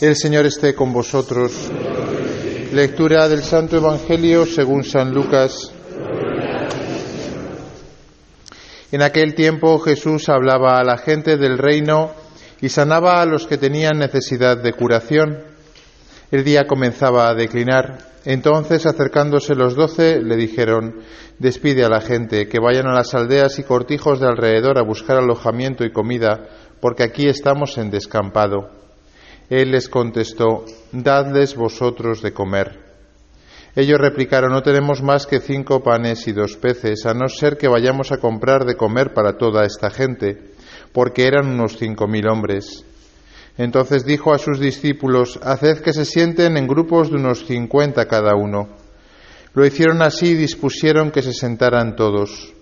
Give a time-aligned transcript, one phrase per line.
[0.00, 1.70] El Señor esté con vosotros.
[2.72, 5.74] Lectura del Santo Evangelio según San Lucas.
[8.90, 12.12] En aquel tiempo Jesús hablaba a la gente del reino
[12.62, 15.44] y sanaba a los que tenían necesidad de curación.
[16.30, 17.98] El día comenzaba a declinar.
[18.24, 21.02] Entonces, acercándose los doce, le dijeron,
[21.38, 25.18] despide a la gente, que vayan a las aldeas y cortijos de alrededor a buscar
[25.18, 26.48] alojamiento y comida,
[26.80, 28.79] porque aquí estamos en descampado.
[29.50, 32.78] Él les contestó, dadles vosotros de comer.
[33.74, 37.68] Ellos replicaron, no tenemos más que cinco panes y dos peces, a no ser que
[37.68, 40.52] vayamos a comprar de comer para toda esta gente,
[40.92, 42.84] porque eran unos cinco mil hombres.
[43.58, 48.36] Entonces dijo a sus discípulos, Haced que se sienten en grupos de unos cincuenta cada
[48.36, 48.68] uno.
[49.52, 52.52] Lo hicieron así y dispusieron que se sentaran todos.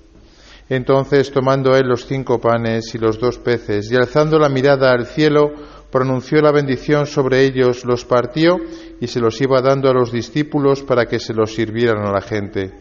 [0.71, 5.07] Entonces, tomando él los cinco panes y los dos peces, y alzando la mirada al
[5.07, 5.53] cielo,
[5.91, 8.57] pronunció la bendición sobre ellos, los partió
[9.01, 12.21] y se los iba dando a los discípulos para que se los sirvieran a la
[12.21, 12.73] gente.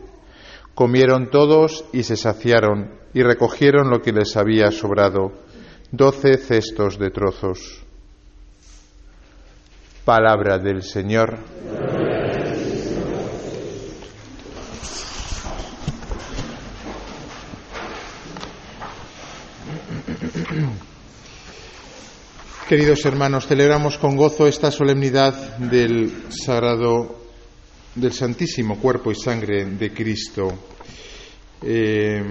[0.76, 5.32] Comieron todos y se saciaron, y recogieron lo que les había sobrado,
[5.92, 7.84] doce cestos de trozos.
[10.06, 12.07] Palabra del Señor.
[22.68, 27.16] Queridos hermanos, celebramos con gozo esta solemnidad del sagrado,
[27.96, 30.54] del santísimo cuerpo y sangre de Cristo.
[31.62, 32.22] Eh,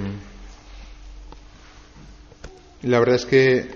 [2.82, 3.66] la verdad es que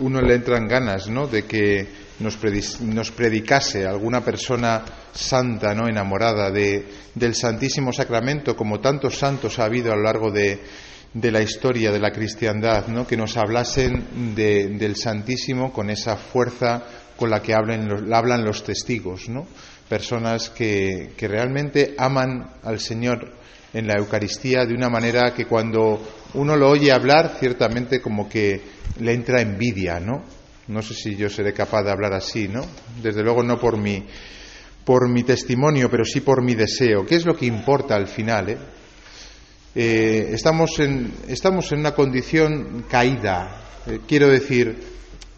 [0.00, 1.26] uno le entran ganas, ¿no?
[1.26, 5.88] De que nos, predicase alguna persona santa, ¿no?
[5.88, 10.60] Enamorada de, del Santísimo Sacramento, como tantos santos ha habido a lo largo de,
[11.14, 13.06] de la historia de la cristiandad, ¿no?
[13.06, 16.82] que nos hablasen del Santísimo con esa fuerza
[17.16, 19.46] con la que hablan, hablan los testigos, ¿no?
[19.88, 23.30] personas que, que, realmente aman al Señor
[23.74, 26.00] en la Eucaristía de una manera que cuando
[26.34, 28.60] uno lo oye hablar, ciertamente como que
[29.00, 30.24] le entra envidia, ¿no?
[30.68, 32.64] No sé si yo seré capaz de hablar así, ¿no?
[33.02, 34.06] Desde luego no por mi,
[34.84, 37.04] por mi testimonio, pero sí por mi deseo.
[37.04, 38.58] ¿Qué es lo que importa al final, eh?
[39.74, 43.62] Eh, estamos, en, estamos, en, una condición caída.
[43.86, 44.76] Eh, quiero decir,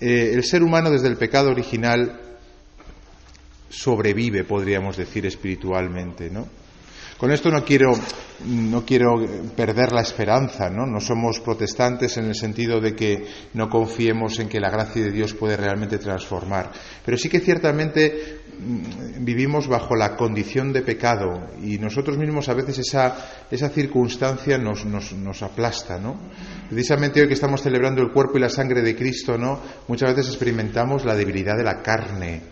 [0.01, 2.21] eh, el ser humano desde el pecado original
[3.69, 6.49] sobrevive, podríamos decir, espiritualmente, ¿no?
[7.17, 7.93] Con esto no quiero,
[8.45, 9.25] no quiero
[9.57, 10.85] perder la esperanza, ¿no?
[10.85, 13.25] No somos protestantes en el sentido de que
[13.55, 16.73] no confiemos en que la gracia de Dios puede realmente transformar.
[17.05, 18.41] Pero sí que ciertamente
[19.19, 23.17] vivimos bajo la condición de pecado y nosotros mismos a veces esa,
[23.51, 26.17] esa circunstancia nos, nos, aplasta, ¿no?
[26.69, 29.61] Precisamente hoy que estamos celebrando el cuerpo y la sangre de Cristo, ¿no?
[29.89, 32.43] Muchas veces experimentamos la debilidad de la carne,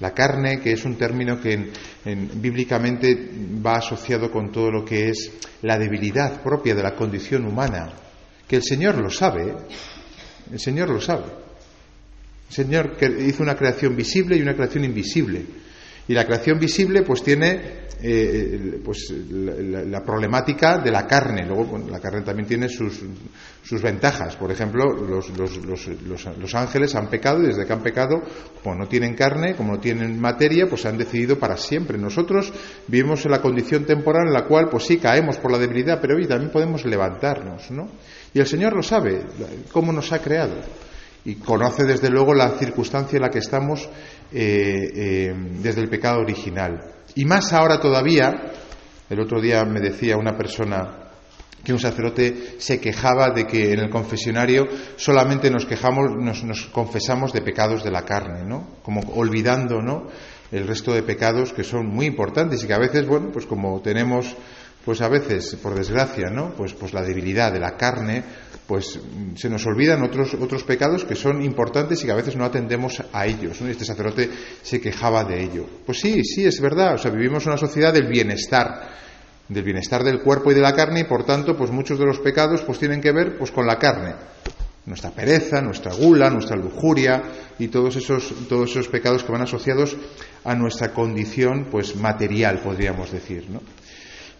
[0.00, 1.70] la carne, que es un término que en,
[2.04, 3.30] en, bíblicamente
[3.64, 7.90] va asociado con todo lo que es la debilidad propia de la condición humana,
[8.48, 9.54] que el Señor lo sabe,
[10.50, 11.49] el Señor lo sabe.
[12.50, 15.44] Señor hizo una creación visible y una creación invisible.
[16.08, 21.46] Y la creación visible pues tiene eh, pues, la, problemática de la carne.
[21.46, 23.00] Luego la carne también tiene sus,
[23.62, 24.34] sus ventajas.
[24.34, 25.86] Por ejemplo, los, los, los,
[26.36, 28.20] los, ángeles han pecado y desde que han pecado,
[28.64, 31.98] como no tienen carne, como no tienen materia, pues han decidido para siempre.
[31.98, 32.52] Nosotros
[32.88, 36.16] vivimos en la condición temporal en la cual, pues sí, caemos por la debilidad, pero
[36.16, 37.86] hoy también podemos levantarnos, ¿no?
[38.34, 39.22] Y el Señor lo sabe,
[39.70, 40.54] cómo nos ha creado
[41.24, 43.88] y conoce desde luego la circunstancia en la que estamos
[44.32, 46.80] eh, eh, desde el pecado original.
[47.14, 48.52] Y más ahora todavía,
[49.08, 51.00] el otro día me decía una persona
[51.62, 54.66] que un sacerdote se quejaba de que en el confesionario
[54.96, 58.78] solamente nos quejamos, nos, nos confesamos de pecados de la carne, ¿no?
[58.82, 60.06] Como olvidando, ¿no?
[60.50, 63.80] El resto de pecados que son muy importantes y que a veces, bueno, pues como
[63.82, 64.34] tenemos,
[64.84, 66.54] pues a veces, por desgracia, ¿no?
[66.54, 68.22] Pues, pues la debilidad de la carne,
[68.66, 68.98] pues
[69.34, 73.02] se nos olvidan otros, otros pecados que son importantes y que a veces no atendemos
[73.12, 73.60] a ellos.
[73.60, 73.68] ¿no?
[73.68, 74.30] Este sacerdote
[74.62, 75.66] se quejaba de ello.
[75.84, 76.94] Pues sí, sí, es verdad.
[76.94, 78.90] O sea, vivimos una sociedad del bienestar,
[79.48, 82.20] del bienestar del cuerpo y de la carne, y por tanto, pues muchos de los
[82.20, 84.14] pecados pues tienen que ver pues con la carne.
[84.86, 87.22] Nuestra pereza, nuestra gula, nuestra lujuria
[87.58, 89.96] y todos esos, todos esos pecados que van asociados
[90.42, 93.60] a nuestra condición pues material, podríamos decir, ¿no?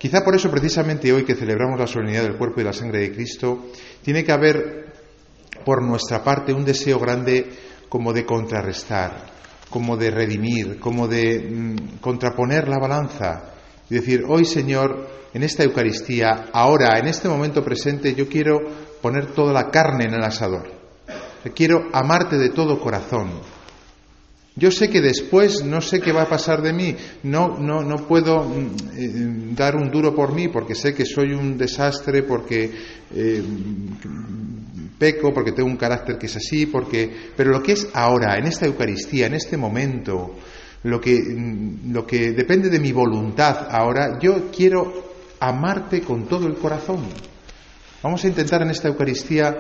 [0.00, 3.12] Quizá por eso, precisamente hoy que celebramos la solemnidad del cuerpo y la sangre de
[3.12, 3.67] Cristo,
[4.02, 4.94] tiene que haber
[5.62, 7.50] por nuestra parte un deseo grande
[7.87, 9.26] como de contrarrestar,
[9.69, 13.52] como de redimir, como de mm, contraponer la balanza
[13.91, 18.58] y decir, hoy Señor, en esta Eucaristía, ahora, en este momento presente, yo quiero
[19.03, 20.67] poner toda la carne en el asador.
[21.55, 23.32] Quiero amarte de todo corazón.
[24.60, 28.06] Yo sé que después no sé qué va a pasar de mí, no, no, no
[28.06, 32.70] puedo mm, eh, dar un duro por mí porque sé que soy un desastre, porque
[33.14, 33.42] eh,
[34.98, 37.10] peco, porque tengo un carácter que es así, porque...
[37.34, 40.36] Pero lo que es ahora, en esta Eucaristía, en este momento,
[40.82, 46.46] lo que, mm, lo que depende de mi voluntad ahora, yo quiero amarte con todo
[46.46, 47.00] el corazón.
[48.02, 49.56] Vamos a intentar en esta Eucaristía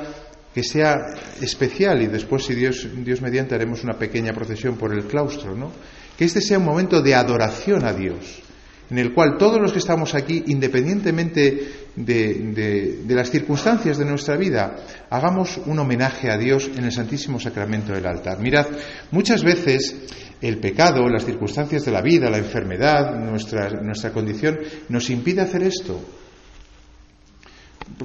[0.54, 1.06] que sea
[1.40, 5.70] especial y después, si Dios, Dios mediante, haremos una pequeña procesión por el claustro, ¿no?
[6.16, 8.42] Que este sea un momento de adoración a Dios,
[8.90, 14.36] en el cual todos los que estamos aquí, independientemente de, de, las circunstancias de nuestra
[14.36, 14.76] vida,
[15.08, 18.40] hagamos un homenaje a Dios en el Santísimo Sacramento del altar.
[18.40, 18.66] Mirad,
[19.12, 19.94] muchas veces
[20.40, 24.58] el pecado, las circunstancias de la vida, la enfermedad, nuestra, nuestra condición,
[24.88, 26.00] nos impide hacer esto.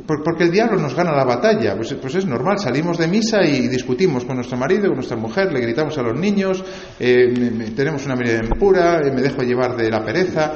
[0.05, 3.67] Porque el diablo nos gana la batalla, pues, pues, es normal, salimos de misa y
[3.67, 6.63] discutimos con nuestro marido, con nuestra mujer, le gritamos a los niños,
[6.99, 10.53] eh, tenemos una mirada impura, eh, me dejo llevar de la pereza.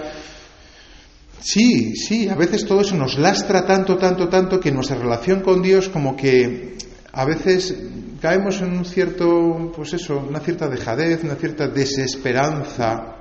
[1.39, 5.61] Sí, sí, a veces todo eso nos lastra tanto, tanto, tanto que nuestra relación con
[5.61, 6.75] Dios como que
[7.13, 7.75] a veces
[8.21, 13.18] caemos en un cierto, pues eso, una cierta dejadez, una cierta desesperanza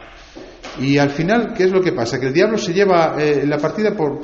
[0.81, 2.19] y al final, ¿qué es lo que pasa?
[2.19, 4.21] Que el diablo se lleva eh, la, partida por,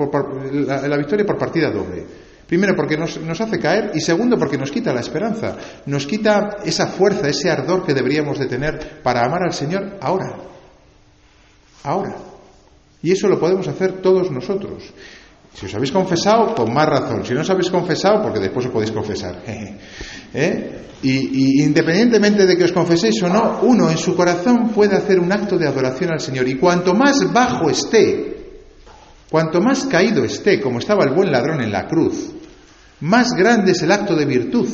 [0.53, 2.05] la, victoria por partida doble.
[2.47, 5.57] Primero porque nos, nos, hace caer y segundo porque nos quita la esperanza,
[5.87, 10.37] nos quita esa fuerza, ese ardor que deberíamos de tener para amar al Señor ahora.
[11.83, 12.17] Ahora.
[13.03, 14.93] Y eso lo podemos hacer todos nosotros.
[15.55, 17.25] Si os habéis confesado, con más razón.
[17.25, 19.43] Si no os habéis confesado, porque después os podéis confesar.
[20.35, 20.85] ¿Eh?
[21.03, 25.31] Y, independientemente de que os confeséis o no, uno en su corazón puede hacer un
[25.31, 26.49] acto de adoración al Señor.
[26.49, 28.63] Y cuanto más bajo esté,
[29.31, 32.33] cuanto más caído esté, como estaba el buen ladrón en la cruz,
[33.01, 34.69] más grande es el acto de virtud.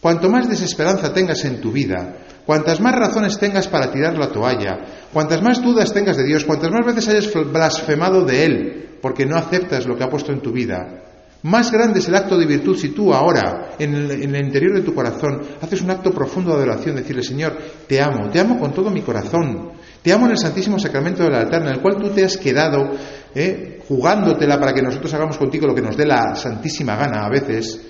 [0.00, 5.01] Cuanto más desesperanza tengas en tu vida, cuantas más razones tengas para tirar la toalla,
[5.12, 9.36] cuantas más dudas tengas de Dios, cuantas más veces hayas blasfemado de Él porque no
[9.36, 11.02] aceptas lo que ha puesto en tu vida,
[11.42, 14.94] más grande es el acto de virtud si tú ahora, en el, interior de tu
[14.94, 18.90] corazón, haces un acto profundo de adoración, decirle, Señor, te amo, te amo con todo
[18.90, 19.72] mi corazón,
[20.02, 22.92] te amo en el Santísimo Sacramento del altar, en el cual tú te has quedado
[23.34, 27.28] eh, jugándotela para que nosotros hagamos contigo lo que nos dé la santísima gana a
[27.28, 27.88] veces,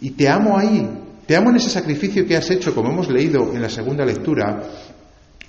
[0.00, 0.88] y te amo ahí,
[1.26, 4.62] te amo en ese sacrificio que has hecho, como hemos leído en la segunda lectura,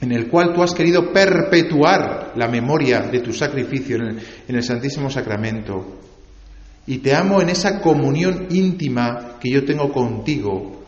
[0.02, 5.10] en el cual tú has querido perpetuar la memoria de tu sacrificio en el Santísimo
[5.10, 6.00] Sacramento.
[6.88, 10.84] Y te amo en esa comunión íntima que yo tengo contigo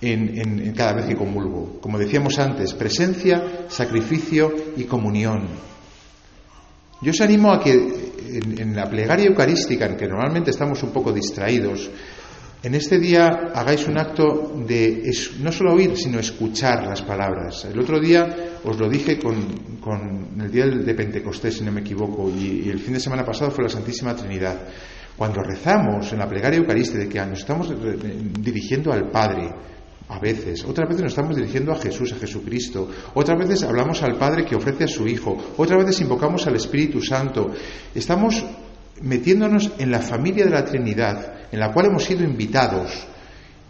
[0.00, 1.78] en, cada vez que comulgo.
[1.80, 5.48] Como decíamos antes, presencia, sacrificio y comunión.
[7.02, 11.12] Yo os animo a que en, la plegaria eucarística, en que normalmente estamos un poco
[11.12, 11.90] distraídos,
[12.62, 15.10] en este día hagáis un acto de
[15.40, 17.64] no solo oír, sino escuchar las palabras.
[17.66, 22.30] El otro día os lo dije con, el día de Pentecostés, si no me equivoco,
[22.30, 24.60] y, el fin de semana pasado fue la Santísima Trinidad.
[25.16, 27.72] Cuando rezamos en la plegaria eucarística de que nos estamos
[28.40, 29.50] dirigiendo al Padre,
[30.08, 34.16] a veces, otras veces nos estamos dirigiendo a Jesús, a Jesucristo, otras veces hablamos al
[34.16, 37.50] Padre que ofrece a su Hijo, otras veces invocamos al Espíritu Santo.
[37.94, 38.44] Estamos
[39.02, 43.06] metiéndonos en la familia de la Trinidad, en la cual hemos sido invitados.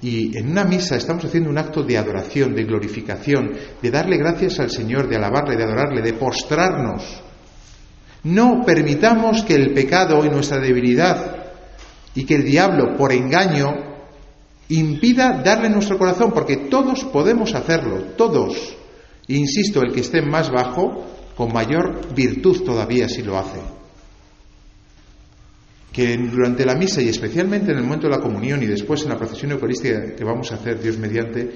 [0.03, 4.61] Y en una misa estamos haciendo un acto de adoración, de glorificación, de darle gracias
[4.61, 7.23] al Señor, de alabarle, de adorarle, de postrarnos.
[8.25, 11.47] No permitamos que el pecado y nuestra debilidad
[12.15, 13.75] y que el diablo, por engaño,
[14.69, 18.77] impida darle nuestro corazón, porque todos podemos hacerlo, todos.
[19.29, 21.05] insisto, el que esté más bajo,
[21.37, 23.76] con mayor virtud todavía si lo hace
[25.97, 29.09] que durante la misa y especialmente en el momento de la comunión y después en
[29.09, 31.51] la procesión eucarística que vamos a hacer Dios mediante,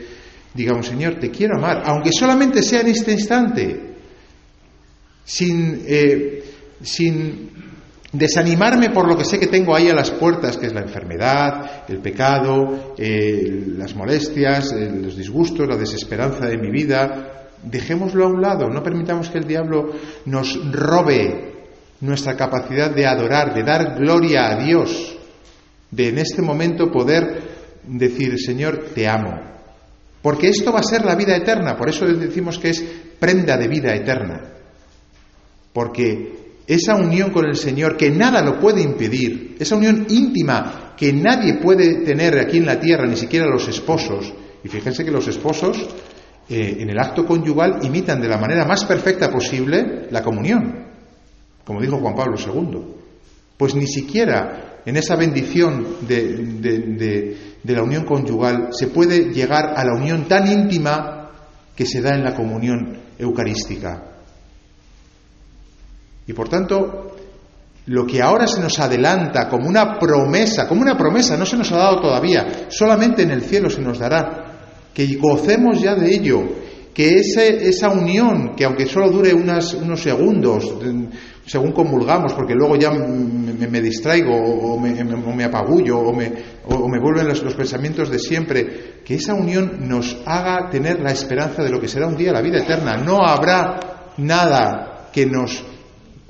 [0.54, 3.96] digamos, Señor, te quiero amar, aunque solamente sea en este instante,
[5.22, 6.42] sin, eh,
[6.80, 7.50] sin
[8.10, 11.84] desanimarme por lo que sé que tengo ahí a las puertas, que es la enfermedad,
[11.86, 17.50] el pecado, eh, las molestias, eh, los disgustos, la desesperanza de mi vida.
[17.62, 19.92] Dejémoslo a un lado, no permitamos que el diablo
[20.24, 21.49] nos robe
[22.00, 25.16] nuestra capacidad de adorar, de dar gloria a Dios,
[25.90, 27.42] de en este momento poder
[27.86, 29.38] decir, Señor, te amo.
[30.22, 32.84] Porque esto va a ser la vida eterna, por eso decimos que es
[33.18, 34.40] prenda de vida eterna.
[35.72, 41.12] Porque esa unión con el Señor, que nada lo puede impedir, esa unión íntima que
[41.12, 45.26] nadie puede tener aquí en la tierra, ni siquiera los esposos, y fíjense que los
[45.26, 45.88] esposos
[46.48, 50.79] eh, en el acto conyugal imitan de la manera más perfecta posible la comunión
[51.70, 52.80] como dijo Juan Pablo II.
[53.56, 59.94] Pues ni siquiera en esa bendición de, la unión conyugal se puede llegar a la
[59.94, 61.30] unión tan íntima
[61.76, 64.02] que se da en la comunión eucarística.
[66.26, 67.14] Y por tanto,
[67.86, 71.70] lo que ahora se nos adelanta como una promesa, como una promesa, no se nos
[71.70, 76.42] ha dado todavía, solamente en el cielo se nos dará, que gocemos ya de ello,
[76.92, 80.74] que esa unión, que aunque solo dure unos segundos,
[81.46, 87.54] según comulgamos, porque luego ya me, distraigo o me, apagullo o me, vuelven los, los,
[87.54, 92.06] pensamientos de siempre, que esa unión nos haga tener la esperanza de lo que será
[92.06, 92.96] un día la vida eterna.
[92.96, 95.64] No habrá nada que nos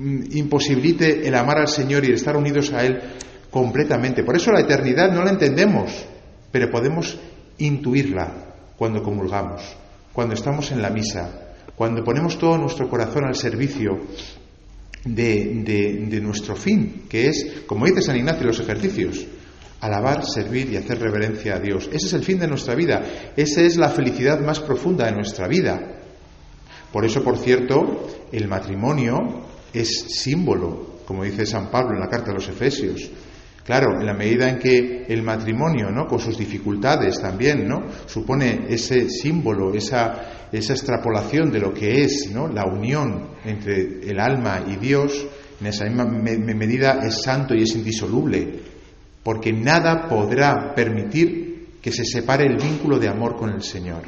[0.00, 2.98] Mm, imposibilite el amar al Señor y el estar unidos a Él
[3.50, 4.24] completamente.
[4.24, 6.06] Por eso la eternidad no la entendemos,
[6.50, 7.18] pero podemos
[7.58, 8.32] intuirla
[8.78, 9.76] cuando comulgamos,
[10.14, 13.98] cuando estamos en la misa, cuando ponemos todo nuestro corazón al servicio
[15.04, 19.26] de, de nuestro fin, que es, como dice San Ignacio los ejercicios,
[19.80, 21.88] alabar, servir y hacer reverencia a Dios.
[21.92, 23.02] Ese es el fin de nuestra vida,
[23.36, 25.80] esa es la felicidad más profunda de nuestra vida.
[26.92, 32.30] Por eso, por cierto, el matrimonio es símbolo, como dice San Pablo en la carta
[32.32, 33.10] a los Efesios.
[33.70, 36.08] Claro, en la medida en que el matrimonio, ¿no?
[36.08, 37.84] con sus dificultades también, ¿no?
[38.04, 42.48] supone ese símbolo, esa, esa extrapolación de lo que es ¿no?
[42.48, 45.24] la unión entre el alma y Dios,
[45.60, 48.58] en esa misma medida es santo y es indisoluble,
[49.22, 54.02] porque nada podrá permitir que se separe el vínculo de amor con el Señor.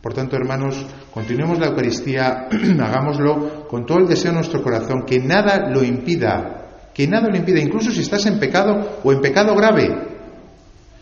[0.00, 2.46] Por tanto, hermanos, continuemos la Eucaristía,
[2.80, 6.61] hagámoslo con todo el deseo de nuestro corazón, que nada lo impida,
[6.94, 9.88] que nada lo impida, incluso si estás en pecado o en pecado grave.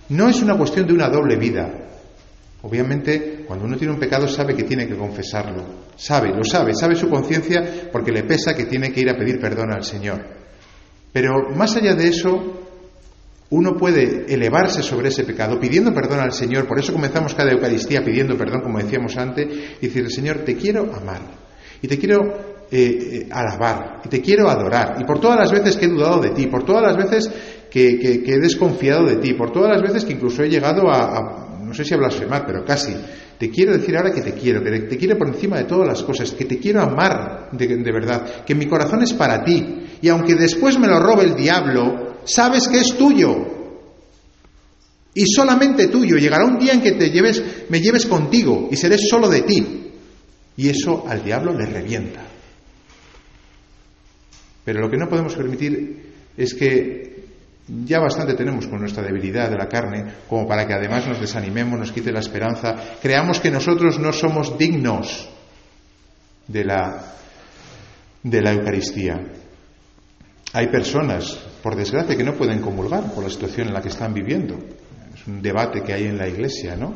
[0.08, 1.70] No es una cuestión de una doble vida.
[2.62, 5.64] Obviamente, cuando uno tiene un pecado sabe que tiene que confesarlo,
[5.96, 9.40] sabe, lo sabe, sabe su conciencia porque le pesa que tiene que ir a pedir
[9.40, 10.20] perdón al Señor.
[11.12, 12.60] Pero más allá de eso,
[13.50, 16.66] uno puede elevarse sobre ese pecado pidiendo perdón al Señor.
[16.66, 19.46] Por eso comenzamos cada Eucaristía pidiendo perdón, como decíamos antes,
[19.80, 21.22] y decirle, Señor, te quiero amar
[21.82, 24.96] y te quiero eh, eh, alabar y te quiero adorar.
[25.00, 27.30] Y por todas las veces que he dudado de ti, por todas las veces
[27.68, 31.74] que, he desconfiado de ti, por todas las veces que incluso he llegado a, no
[31.74, 32.94] sé si a blasfemar, pero casi,
[33.38, 36.02] te quiero decir ahora que te quiero, que te quiero por encima de todas las
[36.02, 39.86] cosas, que te quiero amar de, de verdad, que mi corazón es para ti.
[40.00, 43.34] Y aunque después me lo robe el diablo, sabes que es tuyo
[45.12, 46.16] y solamente tuyo.
[46.16, 49.90] Llegará un día en que te lleves, me lleves contigo y seré solo de ti.
[50.56, 52.29] Y eso al diablo le revienta.
[54.70, 57.24] Pero lo que no podemos permitir es que
[57.84, 61.76] ya bastante tenemos con nuestra debilidad de la carne como para que además nos desanimemos,
[61.76, 65.28] nos quite la esperanza, creamos que nosotros no somos dignos
[66.46, 67.04] de la,
[68.22, 69.20] de la Eucaristía.
[70.52, 74.14] Hay personas, por desgracia, que no pueden comulgar por la situación en la que están
[74.14, 74.56] viviendo.
[75.12, 76.94] Es un debate que hay en la Iglesia, ¿no?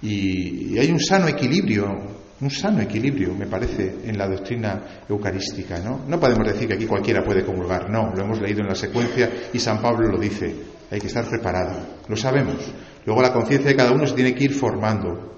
[0.00, 6.02] Y, hay un sano equilibrio, un sano equilibrio, me parece, en la doctrina eucarística, ¿no?
[6.06, 9.30] No podemos decir que aquí cualquiera puede comulgar, no, lo hemos leído en la secuencia
[9.52, 10.54] y San Pablo lo dice,
[10.90, 11.78] hay que estar preparado,
[12.08, 12.56] lo sabemos.
[13.06, 15.34] Luego la conciencia de cada uno se tiene que ir formando.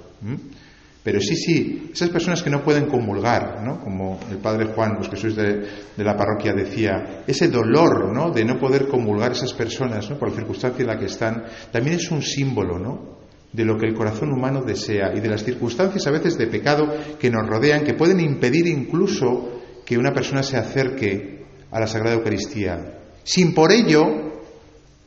[1.05, 3.81] Pero sí, sí, esas personas que no pueden comulgar, ¿no?
[3.81, 8.31] como el padre Juan, los que sois de, la parroquia, decía, ese dolor ¿no?
[8.31, 10.19] de no poder comulgar esas personas ¿no?
[10.19, 13.18] por la circunstancia en la que están, también es un símbolo ¿no?
[13.53, 16.87] De lo que el corazón humano desea y de las circunstancias a veces de pecado
[17.19, 22.17] que nos rodean, que pueden impedir incluso que una persona se acerque a la Sagrada
[22.17, 24.05] Eucaristía, sin por ello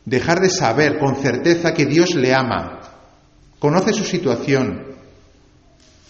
[0.06, 2.82] dejar de saber con certeza que Dios le ama,
[3.60, 4.92] conoce su situación,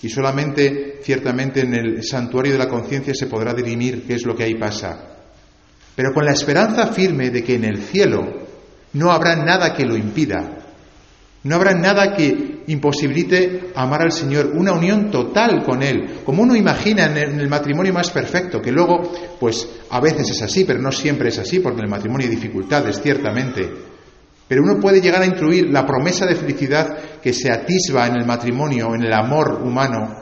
[0.03, 4.35] y solamente, ciertamente, en el santuario de la conciencia se podrá dirimir qué es lo
[4.35, 5.17] que ahí pasa.
[5.95, 8.47] Pero con la esperanza firme de que en el cielo
[8.93, 10.57] no habrá nada que lo impida.
[11.43, 16.55] No habrá nada que imposibilite amar al Señor, una unión total con Él, como uno
[16.55, 20.91] imagina en el matrimonio más perfecto, que luego, pues a veces es así, pero no
[20.91, 23.67] siempre es así, porque en el matrimonio hay dificultades, ciertamente.
[24.47, 28.25] Pero uno puede llegar a intuir la promesa de felicidad que se atisba en el
[28.25, 30.15] matrimonio, en el amor humano,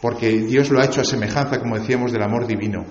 [0.00, 2.84] porque Dios lo ha hecho a semejanza, como decíamos, del amor divino.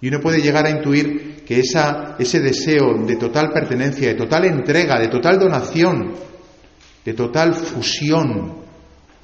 [0.00, 4.46] Y uno puede llegar a intuir que esa, ese deseo de total pertenencia, de total
[4.46, 6.14] entrega, de total donación,
[7.04, 8.62] de total fusión,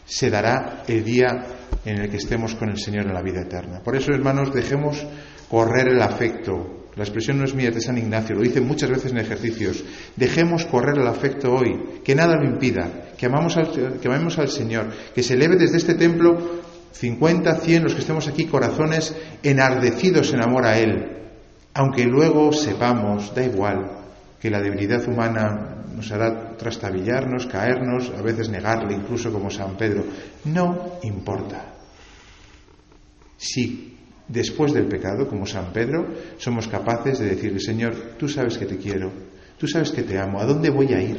[0.04, 1.46] se dará el día
[1.84, 3.80] en el que estemos con el Señor en la vida eterna.
[3.84, 5.06] Por eso, hermanos, dejemos
[5.48, 9.12] correr el afecto, la expresión no es mía, de San Ignacio, lo dice muchas veces
[9.12, 9.84] en ejercicios.
[10.16, 14.88] Dejemos correr el afecto hoy, que nada lo impida, que, al, que amemos al Señor,
[15.14, 16.60] que se eleve desde este templo
[16.92, 21.18] 50, 100, los que estemos aquí, corazones enardecidos en amor a Él,
[21.74, 23.92] aunque luego sepamos, da igual,
[24.40, 30.04] que la debilidad humana nos hará trastabillarnos, caernos, a veces negarle, incluso como San Pedro.
[30.44, 31.74] No importa.
[33.36, 36.06] Si después del pecado, como San Pedro,
[36.38, 39.10] somos capaces de decirle, Señor, tú sabes que te quiero,
[39.58, 41.18] tú sabes que te amo, ¿a dónde voy a ir?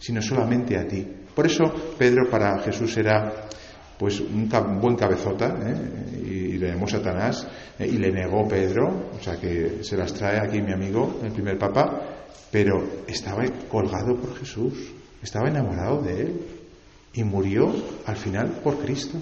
[0.00, 1.06] Sino solamente a ti.
[1.32, 3.46] Por eso Pedro para Jesús era
[3.96, 4.48] pues un
[4.80, 6.22] buen cabezota, ¿eh?
[6.24, 7.46] y le llamó Satanás,
[7.78, 7.86] ¿eh?
[7.86, 11.58] y le negó Pedro, o sea que se las trae aquí mi amigo, el primer
[11.58, 12.17] papa,
[12.50, 14.72] pero estaba colgado por Jesús,
[15.22, 16.40] estaba enamorado de él,
[17.12, 17.74] y murió
[18.06, 19.18] al final por Cristo.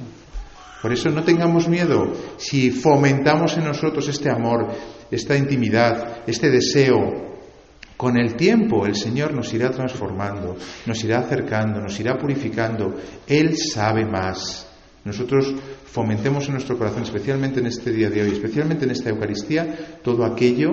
[0.82, 4.68] Por eso no tengamos miedo si fomentamos en nosotros este amor,
[5.10, 7.25] esta intimidad, este deseo.
[7.96, 12.94] Con el tiempo el Señor nos irá transformando, nos irá acercando, nos irá purificando.
[13.26, 14.68] Él sabe más.
[15.04, 15.54] Nosotros
[15.86, 20.26] fomentemos en nuestro corazón, especialmente en este día de hoy, especialmente en esta Eucaristía, todo
[20.26, 20.72] aquello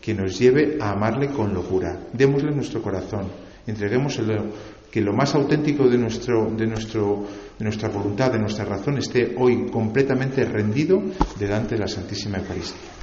[0.00, 1.98] que nos lleve a amarle con locura.
[2.12, 3.26] Démosle nuestro corazón,
[3.66, 4.38] entreguémosle
[4.90, 7.26] que lo más auténtico de, nuestro, de, nuestro,
[7.58, 11.00] de nuestra voluntad, de nuestra razón, esté hoy completamente rendido
[11.38, 12.99] delante de la Santísima Eucaristía.